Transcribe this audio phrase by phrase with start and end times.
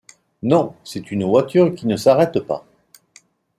[0.41, 2.65] Non, c’est une voiture qui ne s’arrête pas.